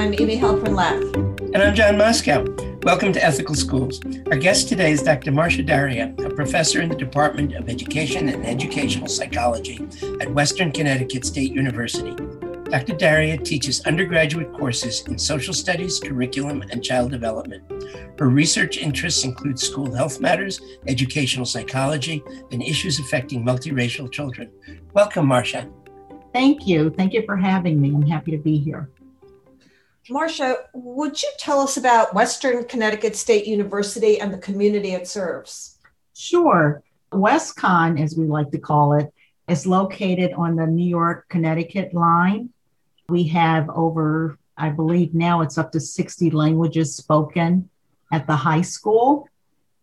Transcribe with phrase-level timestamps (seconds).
[0.00, 1.14] Hi, I'm Amy Halpern-Laff.
[1.52, 2.46] And I'm Jon Moscow.
[2.84, 4.00] Welcome to Ethical Schools.
[4.30, 5.30] Our guest today is Dr.
[5.30, 9.86] Marcia Daria, a professor in the Department of Education and Educational Psychology
[10.22, 12.14] at Western Connecticut State University.
[12.70, 12.96] Dr.
[12.96, 17.62] Daria teaches undergraduate courses in social studies, curriculum, and child development.
[18.18, 22.22] Her research interests include school health matters, educational psychology,
[22.52, 24.50] and issues affecting multiracial children.
[24.94, 25.68] Welcome, Marcia.
[26.32, 26.88] Thank you.
[26.88, 27.90] Thank you for having me.
[27.90, 28.88] I'm happy to be here.
[30.10, 35.78] Marcia, would you tell us about Western Connecticut State University and the community it serves?
[36.14, 36.82] Sure.
[37.12, 39.12] WestConn, as we like to call it,
[39.48, 42.50] is located on the New York Connecticut line.
[43.08, 47.70] We have over, I believe now it's up to 60 languages spoken
[48.12, 49.28] at the high school.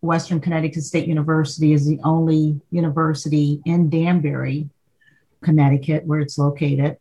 [0.02, 4.68] Western Connecticut State University is the only university in Danbury,
[5.42, 6.98] Connecticut, where it's located.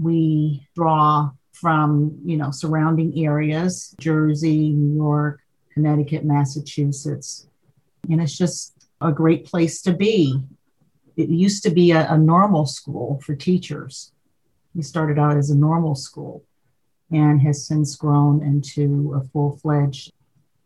[0.00, 1.32] We draw
[1.62, 5.40] from, you know, surrounding areas, Jersey, New York,
[5.72, 7.46] Connecticut, Massachusetts.
[8.10, 10.42] And it's just a great place to be.
[11.16, 14.12] It used to be a, a normal school for teachers
[14.74, 16.44] he started out as a normal school
[17.10, 20.12] and has since grown into a full fledged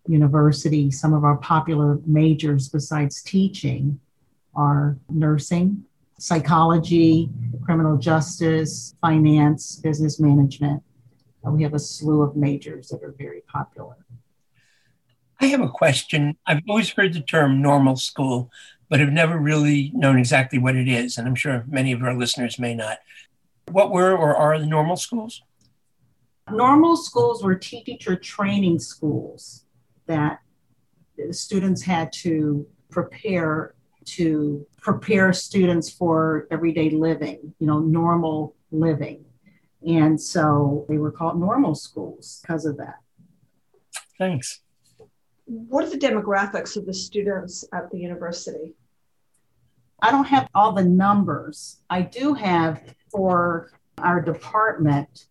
[0.07, 0.91] university.
[0.91, 3.99] Some of our popular majors, besides teaching,
[4.55, 5.85] are nursing,
[6.19, 7.29] psychology,
[7.65, 10.83] criminal justice, finance, business management.
[11.47, 13.97] Uh, we have a slew of majors that are very popular.
[15.41, 16.37] I have a question.
[16.47, 18.51] I've always heard the term normal school,
[18.89, 21.19] but have never really known exactly what it is.
[21.19, 22.99] And I'm sure many of our listeners may not.
[23.71, 25.43] What were or are the normal schools?
[26.51, 29.65] Normal schools were teacher training schools
[30.07, 30.41] that
[31.33, 33.76] students had to prepare
[34.07, 39.25] to prepare students for everyday living, you know, normal living.
[39.87, 42.97] And so they were called normal schools because of that.
[44.19, 44.61] Thanks.
[45.45, 48.75] What are the demographics of the students at the university?
[50.01, 51.83] I don't have all the numbers.
[51.89, 55.27] I do have for our department,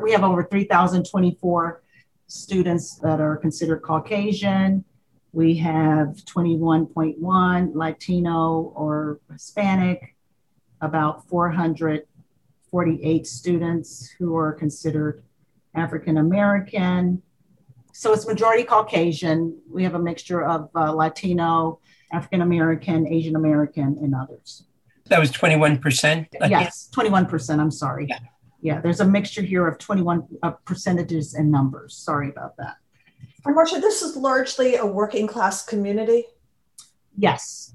[0.00, 1.82] we have over 3,024
[2.26, 4.84] students that are considered Caucasian.
[5.32, 10.16] We have 21.1 Latino or Hispanic,
[10.80, 15.22] about 448 students who are considered
[15.74, 17.22] African American.
[17.92, 19.58] So it's majority Caucasian.
[19.70, 21.80] We have a mixture of uh, Latino,
[22.12, 24.64] African American, Asian American, and others.
[25.06, 26.26] That was 21%?
[26.48, 27.58] Yes, 21%.
[27.58, 28.06] I'm sorry.
[28.08, 28.18] Yeah.
[28.60, 31.96] yeah, there's a mixture here of 21 uh, percentages and numbers.
[31.96, 32.76] Sorry about that.
[33.44, 36.24] And Marcia, this is largely a working class community?
[37.16, 37.74] Yes.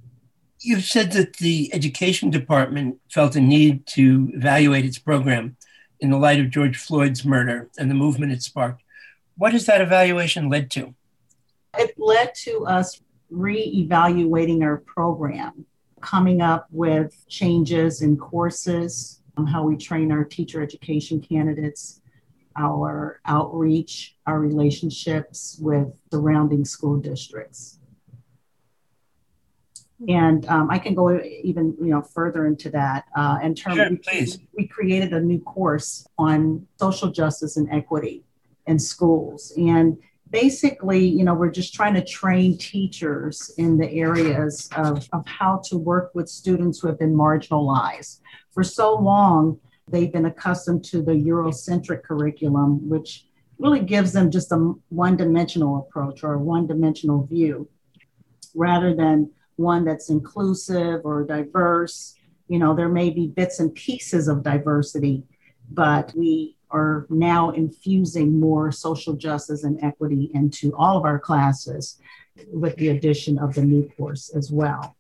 [0.59, 5.57] You said that the education department felt a need to evaluate its program
[5.99, 8.83] in the light of George Floyd's murder and the movement it sparked.
[9.37, 10.93] What has that evaluation led to?
[11.77, 15.65] It led to us re-evaluating our program,
[16.01, 22.01] coming up with changes in courses, um, how we train our teacher education candidates,
[22.55, 27.79] our outreach, our relationships with surrounding school districts.
[30.07, 33.05] And um, I can go even you know further into that.
[33.15, 34.39] Uh, in terms, sure, please.
[34.57, 38.25] we created a new course on social justice and equity
[38.67, 39.97] in schools, and
[40.33, 45.61] basically, you know, we're just trying to train teachers in the areas of, of how
[45.63, 48.19] to work with students who have been marginalized.
[48.51, 53.25] For so long, they've been accustomed to the Eurocentric curriculum, which
[53.59, 57.67] really gives them just a one dimensional approach or a one dimensional view
[58.55, 62.15] rather than one that's inclusive or diverse.
[62.47, 65.23] You know, there may be bits and pieces of diversity,
[65.71, 71.99] but we are now infusing more social justice and equity into all of our classes
[72.51, 74.95] with the addition of the new course as well.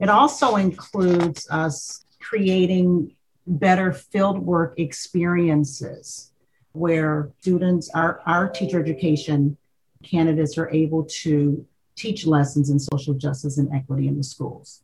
[0.00, 3.14] It also includes us creating
[3.46, 6.32] better fieldwork experiences
[6.72, 9.56] where students, our, our teacher education
[10.02, 11.64] candidates are able to
[11.96, 14.82] teach lessons in social justice and equity in the schools.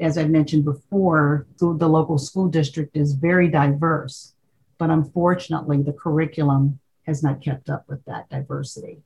[0.00, 4.34] As I mentioned before, the local school district is very diverse
[4.78, 9.02] but unfortunately, the curriculum has not kept up with that diversity.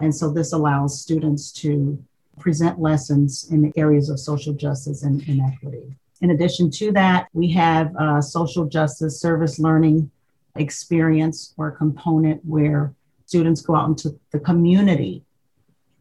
[0.00, 2.02] And so this allows students to
[2.38, 5.96] present lessons in the areas of social justice and inequity.
[6.20, 10.10] In addition to that, we have a social justice service learning
[10.56, 12.92] experience or component where
[13.26, 15.22] students go out into the community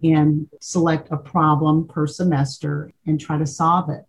[0.04, 4.06] and select a problem per semester and try to solve it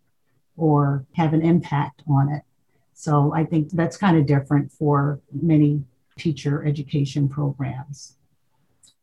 [0.56, 2.43] or have an impact on it.
[2.94, 5.84] So I think that's kind of different for many
[6.19, 8.16] teacher education programs.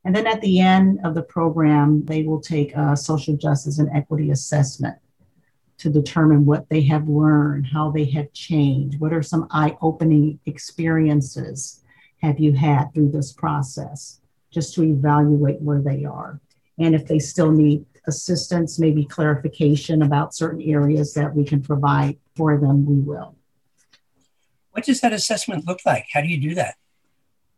[0.03, 3.89] And then at the end of the program, they will take a social justice and
[3.95, 4.97] equity assessment
[5.77, 10.39] to determine what they have learned, how they have changed, what are some eye opening
[10.45, 11.81] experiences
[12.21, 16.39] have you had through this process, just to evaluate where they are.
[16.77, 22.17] And if they still need assistance, maybe clarification about certain areas that we can provide
[22.35, 23.35] for them, we will.
[24.71, 26.07] What does that assessment look like?
[26.11, 26.75] How do you do that?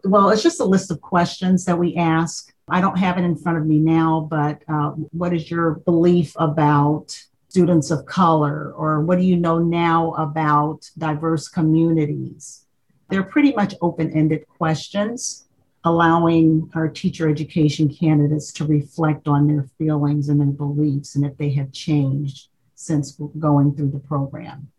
[0.03, 2.53] Well, it's just a list of questions that we ask.
[2.69, 6.33] I don't have it in front of me now, but uh, what is your belief
[6.37, 8.73] about students of color?
[8.73, 12.65] Or what do you know now about diverse communities?
[13.09, 15.47] They're pretty much open ended questions,
[15.83, 21.37] allowing our teacher education candidates to reflect on their feelings and their beliefs and if
[21.37, 24.69] they have changed since going through the program.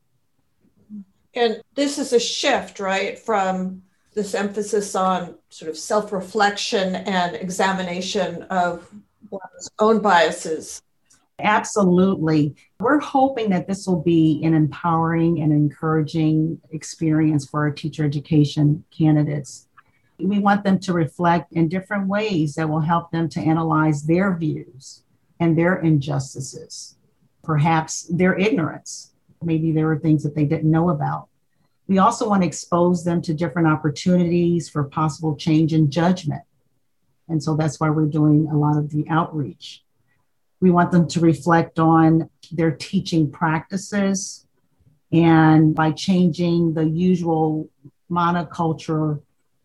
[1.35, 3.83] And this is a shift, right, from
[4.15, 8.91] this emphasis on sort of self reflection and examination of
[9.31, 10.83] one's own biases.
[11.41, 12.57] Absolutely.
[12.81, 18.85] We're hoping that this will be an empowering and encouraging experience for our teacher education
[18.97, 19.69] candidates.
[20.19, 24.37] We want them to reflect in different ways that will help them to analyze their
[24.37, 25.05] views
[25.39, 26.97] and their injustices,
[27.45, 29.13] perhaps their ignorance.
[29.41, 31.29] Maybe there were things that they didn't know about.
[31.87, 36.43] We also want to expose them to different opportunities for possible change in judgment.
[37.29, 39.85] And so that's why we're doing a lot of the outreach.
[40.61, 44.47] We want them to reflect on their teaching practices
[45.13, 47.69] and by changing the usual
[48.11, 49.21] monoculture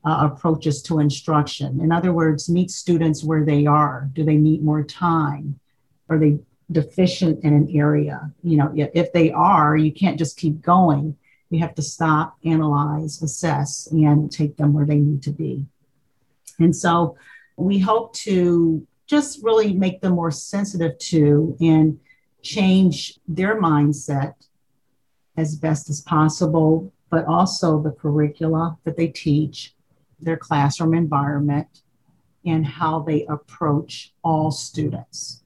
[0.06, 1.82] uh, approaches to instruction.
[1.82, 4.10] In other words, meet students where they are.
[4.14, 5.60] Do they need more time?
[6.10, 6.40] Are they
[6.72, 8.32] deficient in an area?
[8.44, 11.18] You know, if they are, you can't just keep going
[11.54, 15.68] we have to stop, analyze, assess, and take them where they need to be.
[16.58, 17.16] And so
[17.58, 22.00] we hope to just really make them more sensitive to and
[22.42, 24.34] change their mindset
[25.38, 29.74] as best as possible, but also the curricula that they teach,
[30.20, 31.82] their classroom environment,
[32.46, 35.44] and how they approach all students.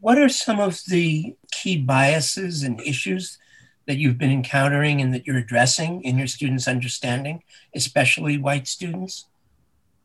[0.00, 3.38] What are some of the key biases and issues
[3.86, 7.42] that you've been encountering and that you're addressing in your students' understanding,
[7.74, 9.26] especially white students?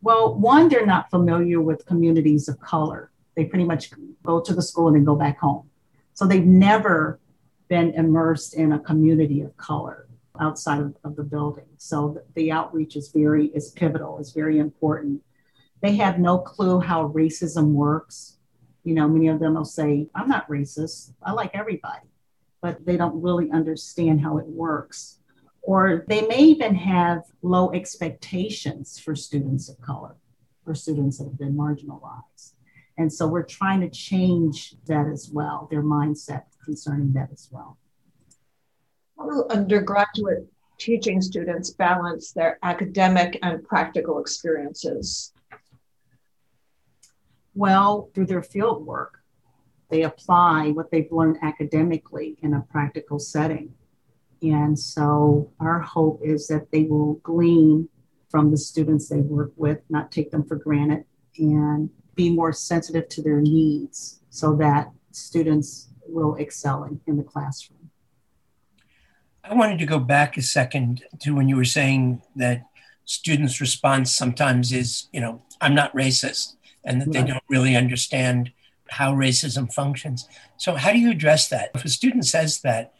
[0.03, 3.11] Well, one, they're not familiar with communities of color.
[3.35, 3.89] They pretty much
[4.23, 5.69] go to the school and then go back home.
[6.13, 7.19] So they've never
[7.69, 10.07] been immersed in a community of color
[10.39, 11.65] outside of, of the building.
[11.77, 15.23] So the outreach is very is pivotal, is very important.
[15.81, 18.37] They have no clue how racism works.
[18.83, 21.13] You know, many of them will say, I'm not racist.
[21.23, 22.07] I like everybody
[22.63, 25.19] but they don't really understand how it works.
[25.63, 30.15] Or they may even have low expectations for students of color,
[30.65, 32.53] for students that have been marginalized.
[32.97, 37.77] And so we're trying to change that as well, their mindset concerning that as well.
[39.17, 45.33] How do undergraduate teaching students balance their academic and practical experiences?
[47.55, 49.23] Well, through their field work
[49.93, 53.75] they apply what they've learned academically in a practical setting.
[54.43, 57.87] And so our hope is that they will glean
[58.29, 61.05] from the students they work with, not take them for granted,
[61.37, 67.23] and be more sensitive to their needs so that students will excel in, in the
[67.23, 67.89] classroom.
[69.43, 72.63] I wanted to go back a second to when you were saying that
[73.05, 78.51] students' response sometimes is, you know, I'm not racist, and that they don't really understand
[78.89, 80.27] how racism functions.
[80.57, 81.71] So, how do you address that?
[81.75, 82.93] If a student says that,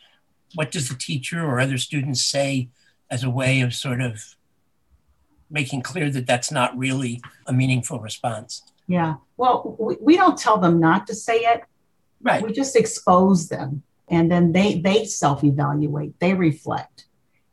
[0.55, 2.69] what does the teacher or other students say
[3.09, 4.35] as a way of sort of
[5.49, 8.63] making clear that that's not really a meaningful response?
[8.87, 9.15] Yeah.
[9.37, 11.63] Well, we, we don't tell them not to say it.
[12.21, 12.43] Right.
[12.43, 17.05] We just expose them and then they they self-evaluate, they reflect.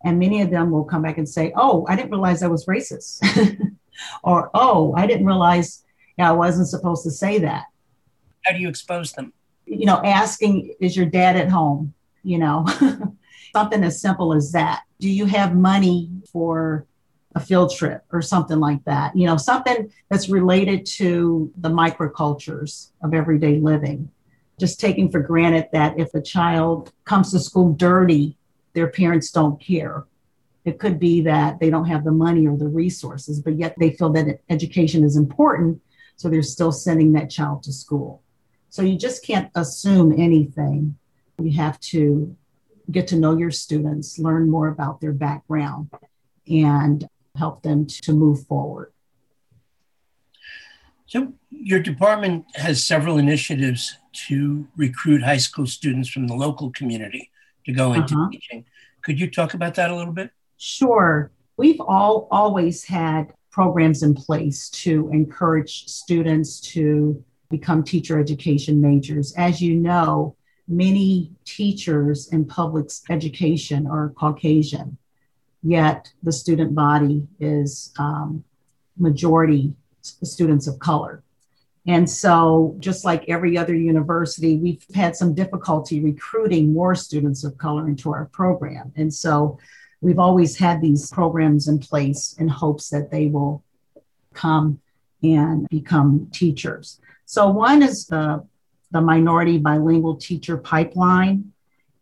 [0.05, 2.67] And many of them will come back and say, "Oh, I didn't realize I was
[2.67, 3.21] racist."
[4.25, 5.85] or, "Oh, I didn't realize
[6.19, 7.65] yeah, I wasn't supposed to say that."
[8.45, 9.33] How do you expose them?
[9.67, 11.95] You know, asking, is your dad at home?
[12.23, 12.67] You know,
[13.53, 14.83] something as simple as that.
[14.99, 16.87] Do you have money for
[17.35, 19.17] a field trip or something like that?
[19.17, 24.11] You know, something that's related to the microcultures of everyday living.
[24.59, 28.37] Just taking for granted that if a child comes to school dirty,
[28.75, 30.05] their parents don't care.
[30.65, 33.91] It could be that they don't have the money or the resources, but yet they
[33.91, 35.81] feel that education is important.
[36.17, 38.23] So they're still sending that child to school.
[38.69, 40.97] So you just can't assume anything.
[41.45, 42.37] You have to
[42.91, 45.91] get to know your students, learn more about their background,
[46.49, 47.07] and
[47.37, 48.93] help them to move forward.
[51.07, 53.97] So, your department has several initiatives
[54.29, 57.31] to recruit high school students from the local community
[57.67, 58.29] to go into uh-huh.
[58.31, 58.65] teaching.
[59.03, 60.31] Could you talk about that a little bit?
[60.57, 61.31] Sure.
[61.57, 69.33] We've all always had programs in place to encourage students to become teacher education majors.
[69.37, 70.37] As you know,
[70.71, 74.97] many teachers in public education are Caucasian,
[75.63, 78.45] yet the student body is um,
[78.97, 81.23] majority students of color.
[81.87, 87.59] And so, just like every other university, we've had some difficulty recruiting more students of
[87.59, 88.93] color into our program.
[88.97, 89.59] And so,
[90.01, 93.65] we've always had these programs in place in hopes that they will
[94.35, 94.81] come
[95.23, 97.01] and become teachers.
[97.25, 98.45] So, one is the,
[98.91, 101.53] the Minority Bilingual Teacher Pipeline.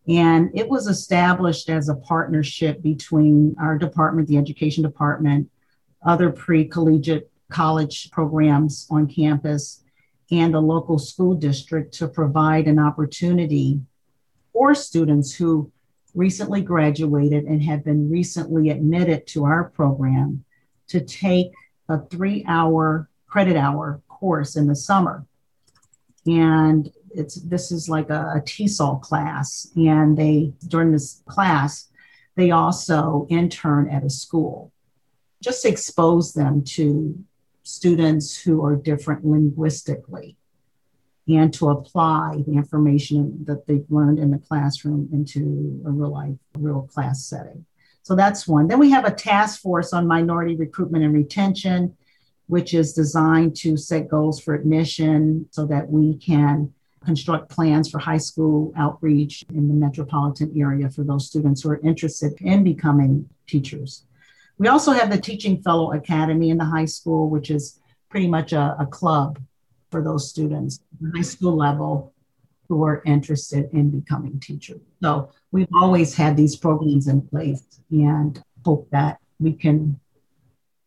[0.09, 5.51] And it was established as a partnership between our department, the education department,
[6.05, 9.85] other pre collegiate college programs on campus,
[10.31, 13.81] and a local school district to provide an opportunity
[14.53, 15.71] for students who
[16.15, 20.45] recently graduated and have been recently admitted to our program
[20.89, 21.53] to take
[21.89, 25.27] a three hour credit hour course in the summer.
[26.27, 29.71] And it's this is like a, a TESOL class.
[29.77, 31.89] And they during this class,
[32.37, 34.73] they also intern at a school.
[35.43, 37.19] Just expose them to
[37.63, 40.37] students who are different linguistically
[41.29, 46.35] and to apply the information that they've learned in the classroom into a real life,
[46.57, 47.67] real class setting.
[48.03, 48.69] So that's one.
[48.69, 51.95] Then we have a task force on minority recruitment and retention,
[52.49, 56.73] which is designed to set goals for admission so that we can
[57.05, 61.81] construct plans for high school outreach in the metropolitan area for those students who are
[61.81, 64.05] interested in becoming teachers.
[64.59, 67.79] We also have the Teaching Fellow Academy in the high school, which is
[68.09, 69.39] pretty much a, a club
[69.91, 70.81] for those students
[71.15, 72.13] high school level
[72.69, 74.81] who are interested in becoming teachers.
[75.03, 79.99] So we've always had these programs in place and hope that we can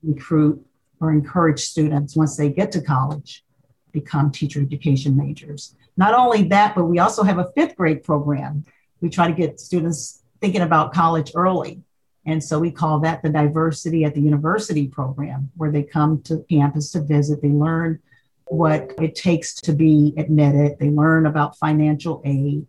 [0.03, 0.63] recruit
[1.01, 3.43] or encourage students once they get to college
[3.91, 5.75] become teacher education majors.
[5.97, 8.63] Not only that, but we also have a fifth grade program.
[9.01, 11.81] We try to get students thinking about college early.
[12.25, 16.45] And so we call that the diversity at the university program, where they come to
[16.49, 17.99] campus to visit, they learn
[18.45, 22.67] what it takes to be admitted, they learn about financial aid,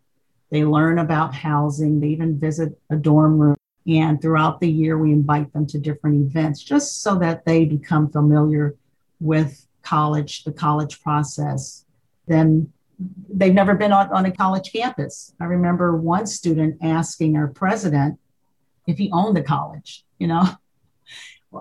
[0.50, 3.56] they learn about housing, they even visit a dorm room.
[3.86, 8.08] And throughout the year, we invite them to different events just so that they become
[8.08, 8.76] familiar
[9.18, 11.84] with college, the college process.
[12.26, 12.72] Then
[13.28, 15.34] they've never been on, on a college campus.
[15.40, 18.18] I remember one student asking our president,
[18.86, 20.48] if he owned the college, you know.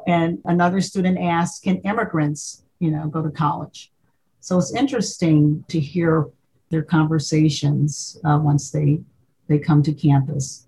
[0.08, 3.92] And another student asked, can immigrants, you know, go to college?
[4.40, 6.30] So it's interesting to hear
[6.70, 9.01] their conversations uh, once they
[9.50, 10.66] they come to campus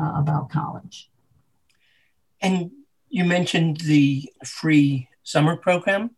[0.00, 1.10] uh, about college.
[2.40, 2.70] And
[3.08, 6.10] you mentioned the free summer program.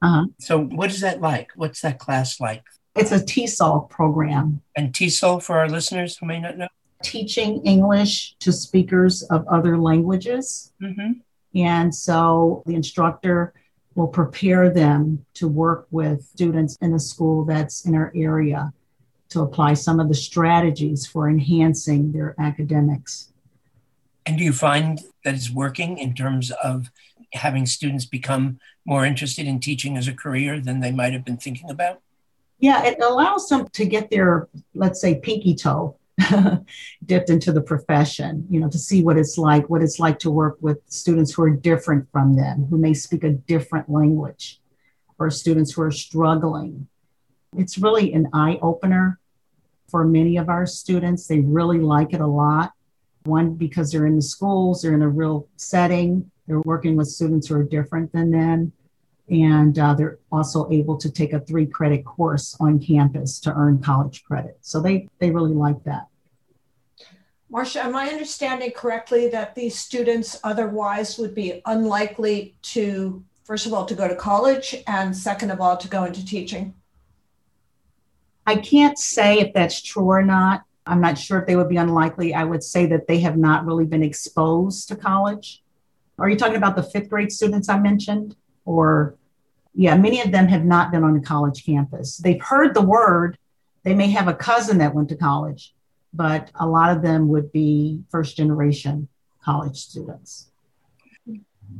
[0.00, 0.26] Uh-huh.
[0.38, 1.50] So what is that like?
[1.56, 2.62] What's that class like?
[2.94, 4.62] It's a TESOL program.
[4.76, 6.68] And TESOL for our listeners who may not know?
[7.02, 10.72] teaching English to speakers of other languages.
[10.82, 11.12] Mm-hmm.
[11.54, 13.54] And so the instructor
[13.94, 18.72] will prepare them to work with students in a school that's in our area
[19.30, 23.32] to apply some of the strategies for enhancing their academics.
[24.24, 26.90] And do you find that it's working in terms of
[27.32, 31.36] having students become more interested in teaching as a career than they might have been
[31.36, 32.00] thinking about?
[32.58, 35.96] Yeah, it allows them to get their, let's say, pinky toe
[37.06, 40.30] dipped into the profession, you know, to see what it's like, what it's like to
[40.30, 44.60] work with students who are different from them, who may speak a different language,
[45.18, 46.88] or students who are struggling.
[47.56, 49.18] It's really an eye opener
[49.88, 51.26] for many of our students.
[51.26, 52.72] They really like it a lot.
[53.24, 57.48] One, because they're in the schools, they're in a real setting, they're working with students
[57.48, 58.72] who are different than them.
[59.30, 63.82] And uh, they're also able to take a three credit course on campus to earn
[63.82, 64.56] college credit.
[64.62, 66.06] So they, they really like that.
[67.50, 73.72] Marcia, am I understanding correctly that these students otherwise would be unlikely to, first of
[73.72, 76.74] all, to go to college and second of all, to go into teaching?
[78.48, 80.62] I can't say if that's true or not.
[80.86, 82.32] I'm not sure if they would be unlikely.
[82.32, 85.62] I would say that they have not really been exposed to college.
[86.18, 88.36] Are you talking about the fifth grade students I mentioned?
[88.64, 89.16] Or,
[89.74, 92.16] yeah, many of them have not been on a college campus.
[92.16, 93.36] They've heard the word.
[93.82, 95.74] They may have a cousin that went to college,
[96.14, 99.08] but a lot of them would be first generation
[99.44, 100.48] college students.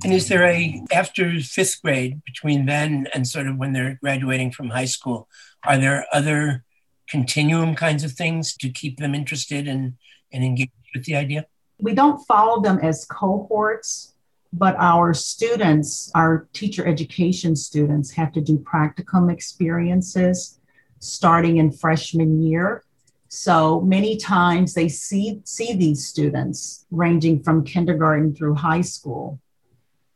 [0.04, 4.52] And is there a, after fifth grade, between then and sort of when they're graduating
[4.52, 5.28] from high school,
[5.64, 6.64] are there other
[7.08, 9.94] continuum kinds of things to keep them interested and,
[10.32, 11.46] and engaged with the idea?
[11.80, 14.14] We don't follow them as cohorts,
[14.52, 20.60] but our students, our teacher education students, have to do practicum experiences
[21.00, 22.84] starting in freshman year.
[23.28, 29.38] So many times they see, see these students ranging from kindergarten through high school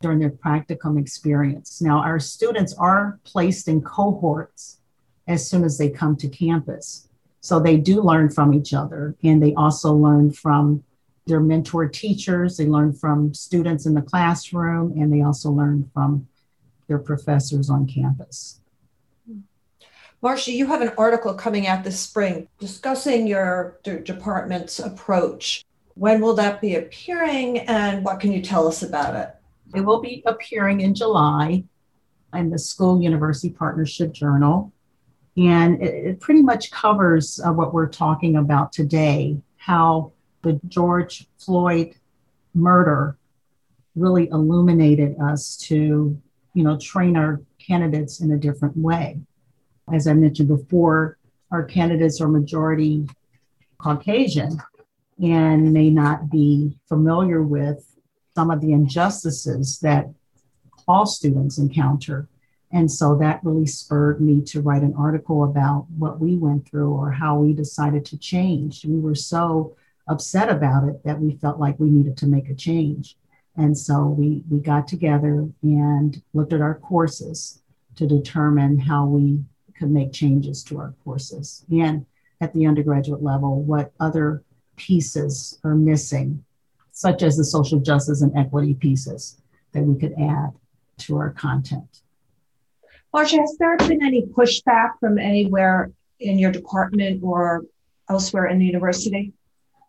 [0.03, 1.81] during their practicum experience.
[1.81, 4.79] Now, our students are placed in cohorts
[5.27, 7.09] as soon as they come to campus.
[7.41, 10.85] So they do learn from each other and they also learn from
[11.27, 16.27] their mentor teachers, they learn from students in the classroom, and they also learn from
[16.89, 18.61] their professors on campus.
[20.21, 25.65] Marcia, you have an article coming out this spring discussing your department's approach.
[25.95, 29.35] When will that be appearing and what can you tell us about it?
[29.75, 31.65] It will be appearing in July
[32.35, 34.73] in the School University Partnership Journal.
[35.37, 40.13] And it, it pretty much covers uh, what we're talking about today how
[40.43, 41.95] the George Floyd
[42.53, 43.17] murder
[43.95, 46.21] really illuminated us to,
[46.55, 49.21] you know, train our candidates in a different way.
[49.93, 51.19] As I mentioned before,
[51.51, 53.07] our candidates are majority
[53.79, 54.59] Caucasian
[55.23, 57.92] and may not be familiar with
[58.35, 60.09] some of the injustices that
[60.89, 62.29] all students encounter.
[62.71, 66.91] And so that really spurred me to write an article about what we went through
[66.91, 68.85] or how we decided to change.
[68.85, 69.77] We were so
[70.09, 73.17] upset about it that we felt like we needed to make a change.
[73.57, 77.61] And so we, we got together and looked at our courses
[77.97, 79.45] to determine how we
[79.79, 81.65] could make changes to our courses.
[81.71, 82.07] And
[82.41, 84.43] at the undergraduate level, what other
[84.77, 86.43] pieces are missing
[87.03, 89.37] such as the social justice and equity pieces
[89.73, 90.51] that we could add
[90.99, 92.03] to our content.
[93.13, 97.65] Marcia, has there been any pushback from anywhere in your department or
[98.09, 99.33] elsewhere in the university?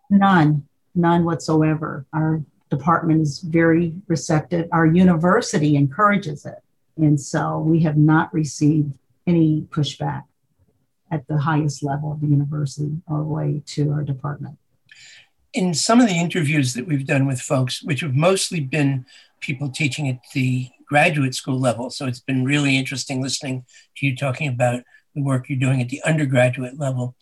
[0.09, 2.07] None, none whatsoever.
[2.13, 4.67] Our department is very receptive.
[4.71, 6.63] Our university encourages it.
[6.97, 8.97] And so we have not received
[9.27, 10.23] any pushback
[11.11, 14.57] at the highest level of the university all the way to our department
[15.53, 19.05] in some of the interviews that we've done with folks, which have mostly been
[19.39, 23.65] people teaching at the graduate school level, so it's been really interesting listening
[23.97, 24.83] to you talking about
[25.15, 27.15] the work you're doing at the undergraduate level.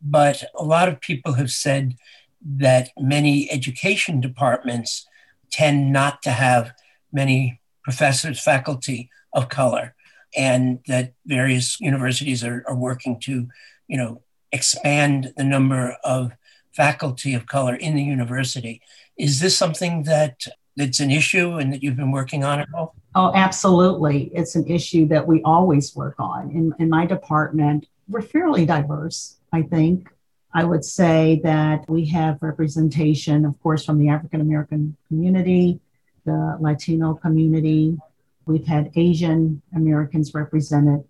[0.00, 1.96] But a lot of people have said
[2.44, 5.06] that many education departments
[5.50, 6.72] tend not to have
[7.12, 9.94] many professors, faculty of color,
[10.36, 13.48] and that various universities are, are working to,
[13.88, 16.32] you know, expand the number of
[16.74, 18.82] faculty of color in the university.
[19.16, 22.94] Is this something that that's an issue and that you've been working on at all?
[23.14, 24.30] Oh, absolutely.
[24.34, 26.50] It's an issue that we always work on.
[26.50, 30.08] In, in my department, we're fairly diverse, I think.
[30.52, 35.80] I would say that we have representation, of course, from the African American community,
[36.24, 37.98] the Latino community.
[38.46, 41.04] We've had Asian Americans represented.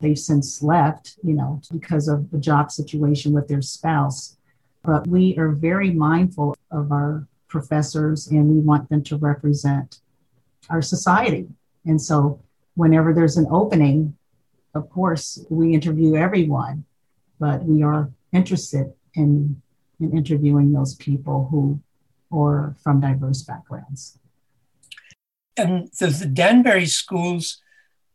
[0.00, 4.36] They've since left, you know, because of the job situation with their spouse.
[4.84, 10.00] But we are very mindful of our professors and we want them to represent
[10.70, 11.48] our society.
[11.84, 12.40] And so,
[12.74, 14.16] whenever there's an opening,
[14.74, 16.84] of course, we interview everyone,
[17.38, 19.60] but we are interested in,
[20.00, 21.80] in interviewing those people who
[22.36, 24.18] are from diverse backgrounds.
[25.56, 27.60] And the, the Danbury schools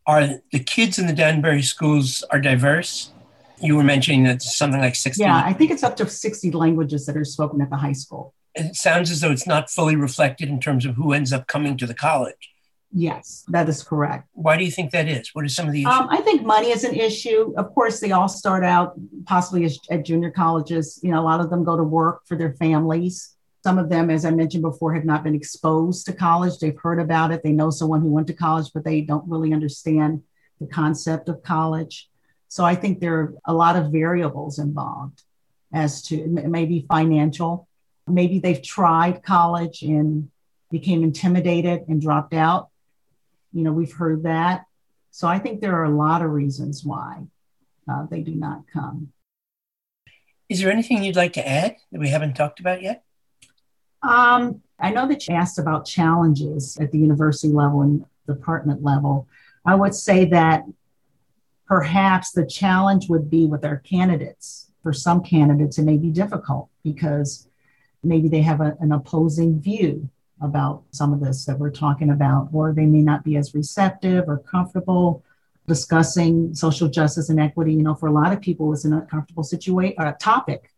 [0.08, 3.12] are the kids in the Danbury schools are diverse?
[3.60, 7.06] You were mentioning that something like 60 yeah i think it's up to 60 languages
[7.06, 8.34] that are spoken at the high school.
[8.56, 11.78] It sounds as though it's not fully reflected in terms of who ends up coming
[11.78, 12.54] to the college.
[12.92, 14.28] Yes that is correct.
[14.34, 15.30] Why do you think that is?
[15.34, 15.94] What are some of the issues?
[15.94, 17.54] Um, i think money is an issue.
[17.58, 18.94] Of course they all start out
[19.26, 21.00] possibly as, at junior colleges.
[21.04, 23.36] You know a lot of them go to work for their families.
[23.64, 26.60] Some of them as i mentioned before have not been exposed to college.
[26.60, 27.44] They've heard about it.
[27.44, 30.24] They know someone who went to college but they don't really understand
[30.60, 32.10] the concept of college
[32.48, 35.24] so I think there are a lot of variables involved
[35.74, 37.68] as to maybe financial.
[38.08, 40.30] Maybe they've tried college and
[40.72, 42.70] became intimidated and dropped out.
[43.54, 44.66] You know, we've heard that.
[45.12, 47.24] So I think there are a lot of reasons why
[47.90, 49.12] uh, they do not come.
[50.50, 53.04] Is there anything you'd like to add that we haven't talked about yet?
[54.02, 59.28] Um, I know that you asked about challenges at the university level and department level.
[59.66, 60.64] I would say that
[61.68, 64.72] perhaps the challenge would be with our candidates.
[64.84, 67.48] For some candidates, it may be difficult because
[68.04, 70.10] maybe they have a, an opposing view
[70.42, 74.26] about some of this that we're talking about, or they may not be as receptive
[74.28, 75.24] or comfortable
[75.68, 77.74] discussing social justice and equity.
[77.74, 80.72] You know, for a lot of people, it's an uncomfortable situation or uh, a topic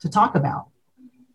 [0.00, 0.68] to talk about.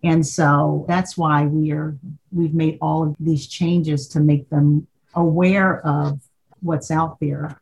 [0.03, 1.97] And so that's why we are
[2.31, 6.21] we've made all of these changes to make them aware of
[6.61, 7.59] what's out there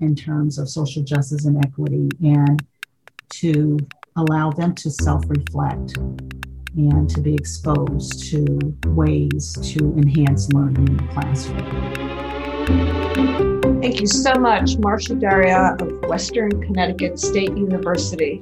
[0.00, 2.64] in terms of social justice and equity and
[3.30, 3.78] to
[4.16, 5.96] allow them to self-reflect
[6.76, 11.66] and to be exposed to ways to enhance learning in the classroom.
[13.80, 18.40] Thank you so much, Marcia Daria of Western Connecticut State University.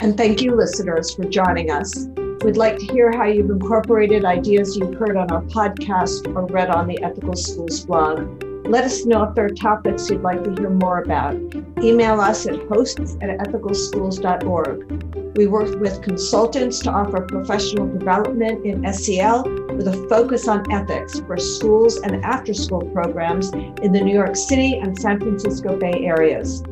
[0.00, 2.08] And thank you, listeners, for joining us.
[2.42, 6.70] We'd like to hear how you've incorporated ideas you've heard on our podcast or read
[6.70, 8.42] on the Ethical Schools blog.
[8.64, 11.34] Let us know if there are topics you'd like to hear more about.
[11.82, 15.36] Email us at hosts at ethicalschools.org.
[15.36, 19.44] We work with consultants to offer professional development in SEL
[19.76, 24.36] with a focus on ethics for schools and after school programs in the New York
[24.36, 26.62] City and San Francisco Bay areas.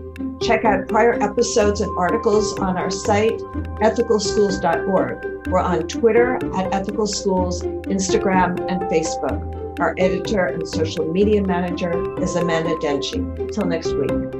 [0.43, 3.39] Check out prior episodes and articles on our site,
[3.81, 5.49] ethicalschools.org.
[5.49, 9.48] We're on Twitter at Ethical Schools, Instagram, and Facebook.
[9.79, 13.53] Our editor and social media manager is Amanda Denchi.
[13.53, 14.38] Till next week.